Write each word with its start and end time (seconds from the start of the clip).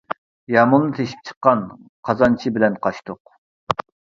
يامۇلنى 0.53 0.95
تېشىپ 0.99 1.27
چىققان، 1.31 1.61
قازانچى 2.09 2.55
بىلەن 2.59 2.81
قاچتۇق. 2.87 3.85